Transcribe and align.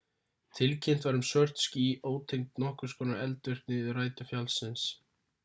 tilkynnt 0.59 1.03
var 1.07 1.17
um 1.17 1.25
svört 1.31 1.53
ský 1.65 1.83
ótengd 2.13 2.63
nokkurs 2.65 2.97
konar 3.03 3.23
eldvirkni 3.27 3.79
við 3.83 3.95
rætur 4.01 4.31
fjallsins 4.33 4.89